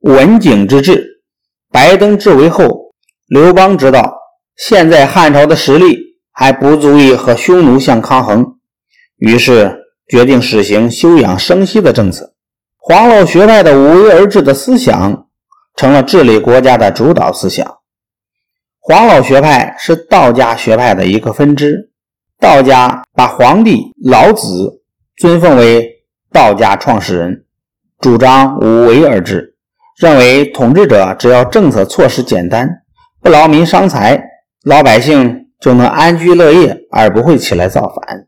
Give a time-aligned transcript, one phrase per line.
[0.00, 1.22] 文景之治。
[1.70, 2.92] 白登之围后，
[3.26, 4.12] 刘邦知道
[4.56, 8.56] 现在汉朝的实力还不足以和匈奴相抗衡，
[9.18, 12.34] 于是决定实行休养生息的政策。
[12.76, 15.28] 黄老学派的无为而治的思想
[15.76, 17.78] 成了治理国家的主导思想。
[18.80, 21.90] 黄老学派是道家学派的一个分支，
[22.40, 24.82] 道家把皇帝老子
[25.18, 25.86] 尊奉为
[26.32, 27.44] 道家创始人，
[28.00, 29.54] 主张无为而治，
[30.00, 32.66] 认为统治者只要政策措施简单，
[33.20, 34.20] 不劳民伤财，
[34.64, 38.26] 老百姓就能安居乐业，而不会起来造反。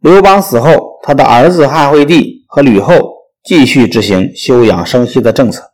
[0.00, 2.94] 刘邦死后，他的儿子汉惠帝和吕后
[3.42, 5.72] 继续执行休养生息的政策。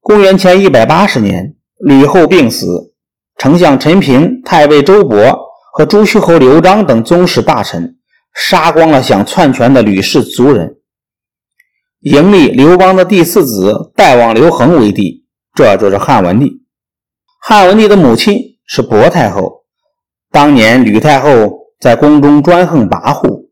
[0.00, 1.56] 公元前一百八十年。
[1.80, 2.92] 吕后病死，
[3.36, 5.32] 丞相陈平、太尉周勃
[5.72, 7.94] 和朱虚侯刘璋等宗室大臣
[8.34, 10.77] 杀光了想篡权的吕氏族人，
[12.02, 15.24] 迎立刘邦的第四子代王刘恒为帝，
[15.56, 16.62] 这就是汉文帝。
[17.40, 19.64] 汉文帝的母亲是薄太后，
[20.30, 23.46] 当年吕太后在宫中专横跋扈，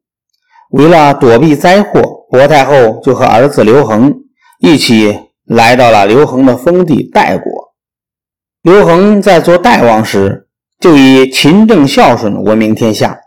[0.70, 4.14] 为了躲避灾祸，薄太后就和儿子刘恒
[4.60, 7.53] 一起来到了刘恒的封地代国。
[8.62, 10.47] 刘恒在做代王时，
[10.78, 13.19] 就以勤政孝顺闻名天下。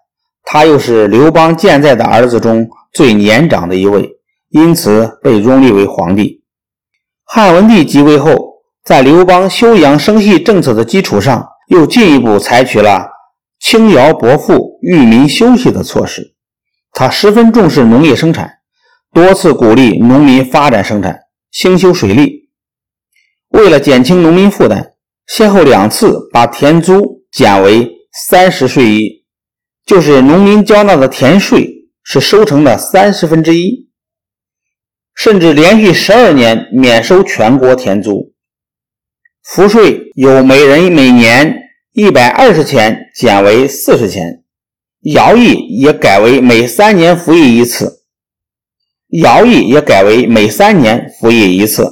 [0.43, 4.09] 他又是刘邦健在的儿子中最年长的一位，
[4.49, 6.43] 因此被拥立为皇帝。
[7.23, 13.07] 汉文帝即位后，在刘邦休养生息政策的基础上，又进一步采取了
[13.59, 16.35] 轻徭薄赋、裕民休息的措施。
[16.91, 18.59] 他十分重视农业生产，
[19.13, 21.19] 多次鼓励农民发展生产，
[21.51, 22.49] 兴修水利。
[23.49, 24.93] 为了减轻农民负担。
[25.31, 27.87] 先后两次把田租减为
[28.27, 29.25] 三十税一，
[29.85, 31.69] 就是农民交纳的田税
[32.03, 33.88] 是收成的三十分之一，
[35.19, 38.31] 甚至连续十二年免收全国田租。
[39.43, 41.61] 赋税由每人每年
[41.91, 44.45] 一百二十钱减为四十钱，
[45.01, 48.05] 徭役也改为每三年服役一次，
[49.09, 51.91] 徭役也改为每三年服役一次。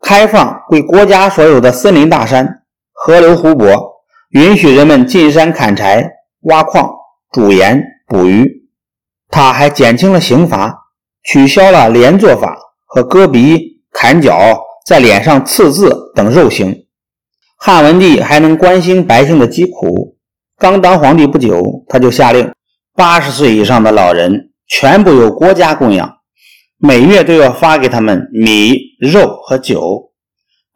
[0.00, 6.10] 开放归国家所有的森林大山、河流湖泊，允许人们进山砍柴、
[6.44, 6.90] 挖矿、
[7.30, 8.64] 煮盐、捕鱼。
[9.28, 10.83] 他还减轻了刑罚，
[11.24, 16.86] 取消了连坐法和割鼻、砍脚、在脸上刺字等肉刑。
[17.56, 20.18] 汉文帝还能关心百姓的疾苦。
[20.58, 22.52] 刚当皇帝不久，他就下令，
[22.94, 26.18] 八十岁以上的老人全部由国家供养。
[26.76, 30.12] 每月都要发给他们米、肉和酒，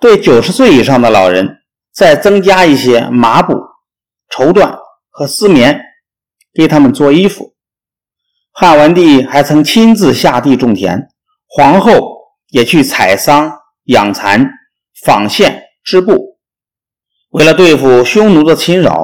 [0.01, 1.59] 对九十岁以上的老人
[1.93, 3.55] 再增加一些麻布、
[4.31, 4.79] 绸缎
[5.11, 5.79] 和丝棉，
[6.55, 7.53] 给他们做衣服。
[8.61, 11.07] 汉文帝还曾亲自下地种田，
[11.47, 11.93] 皇后
[12.49, 13.53] 也去采桑、
[13.85, 14.51] 养蚕、
[15.05, 16.41] 纺线、织布。
[17.29, 19.01] 为了对付匈奴的侵扰，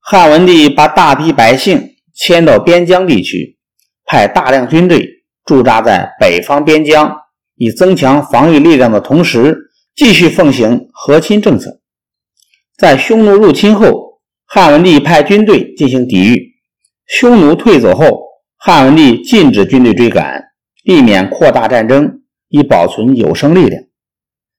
[0.00, 3.58] 汉文帝把大批百姓迁到边疆地区，
[4.06, 5.06] 派大量军队。
[5.44, 7.14] 驻扎在北方边疆，
[7.56, 9.54] 以增强防御力量的同时，
[9.94, 11.82] 继续奉行和亲政策。
[12.78, 16.54] 在匈奴入侵后，汉文帝派军队进行抵御。
[17.06, 18.06] 匈奴退走后，
[18.58, 20.44] 汉文帝禁止军队追赶，
[20.84, 23.82] 避免扩大战争，以保存有生力量。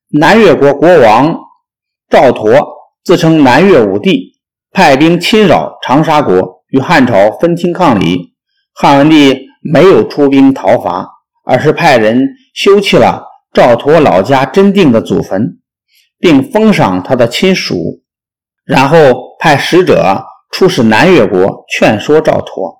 [0.10, 1.38] 南越国国王
[2.10, 2.66] 赵佗
[3.04, 4.40] 自称南越武帝，
[4.72, 8.34] 派兵侵扰长沙国，与汉朝分庭抗礼。
[8.74, 9.48] 汉文帝。
[9.62, 11.06] 没有出兵讨伐，
[11.44, 15.60] 而是派人修葺了赵佗老家真定的祖坟，
[16.18, 18.02] 并封赏他的亲属，
[18.64, 18.98] 然后
[19.38, 22.79] 派使者出使南越国劝说赵佗。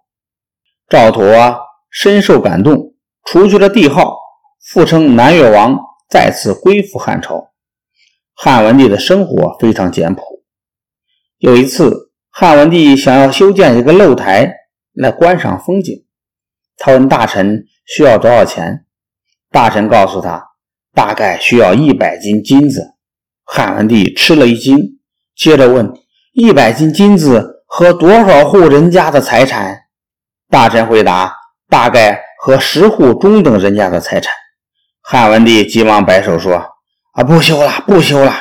[0.90, 1.56] 赵佗
[1.92, 2.96] 深受感动，
[3.26, 4.18] 除去了帝号，
[4.60, 5.78] 复称南越王，
[6.10, 7.52] 再次归附汉朝。
[8.34, 10.24] 汉文帝的生活非常简朴。
[11.38, 14.52] 有一次，汉文帝想要修建一个露台
[14.94, 16.06] 来观赏风景。
[16.78, 18.86] 他问大臣需要多少钱，
[19.52, 20.44] 大臣告诉他
[20.96, 22.96] 大概需要一百斤金子。
[23.44, 25.00] 汉文帝吃了一惊，
[25.36, 25.94] 接着问：
[26.34, 29.86] 一百斤金子和多少户人家的财产？
[30.52, 31.32] 大臣回答：
[31.70, 34.34] 大概和十户中等人家的财产。
[35.02, 36.56] 汉文帝急忙摆手说：
[37.14, 38.34] 啊，不修了，不修了！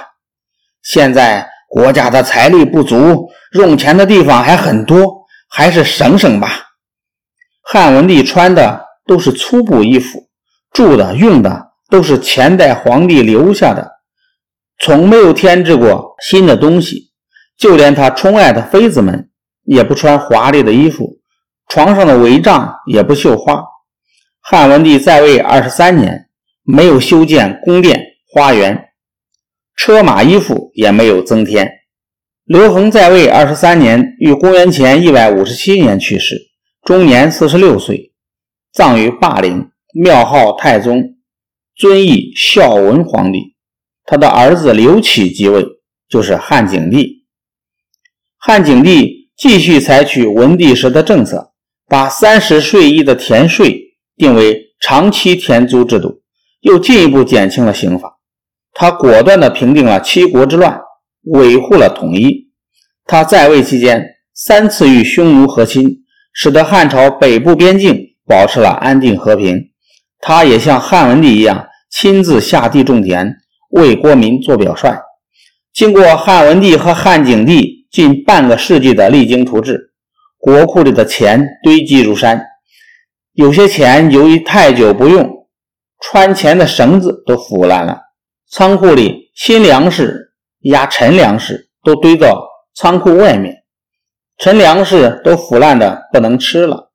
[0.83, 6.49] 现在国家的财力不足，用钱的地方还很多，还是省省吧。
[7.63, 10.29] 汉文帝穿的都是粗布衣服，
[10.73, 13.87] 住的用的都是前代皇帝留下的，
[14.79, 17.13] 从没有添置过新的东西。
[17.59, 19.29] 就连他宠爱的妃子们
[19.65, 21.18] 也不穿华丽的衣服，
[21.69, 23.63] 床上的帷帐也不绣花。
[24.41, 26.29] 汉文帝在位二十三年，
[26.65, 28.89] 没有修建宫殿、花园，
[29.77, 31.71] 车马衣服也没有增添。
[32.45, 36.37] 刘恒在位二十三年，于公元前一百五十七年去世，
[36.83, 38.15] 终年四十六岁，
[38.73, 41.17] 葬于霸陵，庙号太宗，
[41.77, 43.55] 尊义孝文皇帝。
[44.07, 45.67] 他的儿子刘启即位，
[46.09, 47.27] 就是汉景帝。
[48.39, 51.53] 汉景帝继续采取文帝时的政策，
[51.89, 56.21] 把三十税一的田税定为长期田租制度。
[56.61, 58.19] 又进一步减轻了刑罚，
[58.75, 60.81] 他果断地平定了七国之乱，
[61.23, 62.49] 维护了统一。
[63.07, 64.05] 他在位期间
[64.35, 65.99] 三次与匈奴和亲，
[66.33, 67.97] 使得汉朝北部边境
[68.27, 69.71] 保持了安定和平。
[70.21, 73.37] 他也像汉文帝一样，亲自下地种田，
[73.71, 74.99] 为国民做表率。
[75.73, 79.88] 经过汉文帝和汉景帝近半个世纪的励精图治，
[80.49, 82.43] 国库里的钱堆积如山，
[83.35, 85.47] 有些钱由于太久不用。
[86.01, 88.01] 穿钱的绳子都腐烂了，
[88.51, 93.57] 仓库里新粮食压陈粮食都堆到仓库外面，
[94.39, 96.93] 陈粮食都腐烂的不能吃了。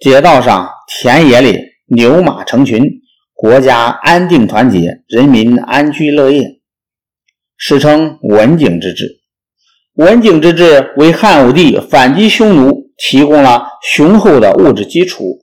[0.00, 2.82] 街道上、田野里牛马成群，
[3.34, 6.60] 国家安定团结，人民安居乐业，
[7.56, 9.20] 史称文景之治。
[9.94, 15.40] 文景之治为汉武帝反击匈奴提供了雄厚的物质基础。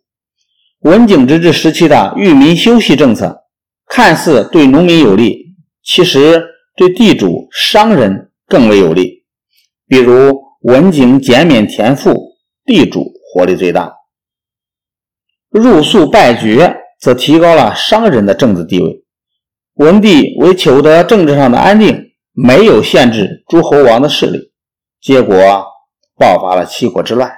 [0.81, 3.45] 文景之治时期的裕民休息政策，
[3.88, 6.44] 看似对农民有利，其实
[6.75, 9.25] 对地主、商人更为有利。
[9.88, 13.92] 比如文景减免田赋，地主获利最大；
[15.50, 19.03] 入粟败爵，则提高了商人的政治地位。
[19.75, 24.51] 文帝为求得政治上的安定，没有限制诸侯王的势力，
[25.01, 25.36] 结果
[26.18, 27.31] 爆发了七国之乱。